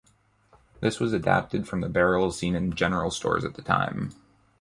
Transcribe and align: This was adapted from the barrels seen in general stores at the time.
This 0.79 0.99
was 0.99 1.13
adapted 1.13 1.67
from 1.67 1.81
the 1.81 1.87
barrels 1.87 2.35
seen 2.35 2.55
in 2.55 2.73
general 2.73 3.11
stores 3.11 3.45
at 3.45 3.53
the 3.53 3.61
time. 3.61 4.11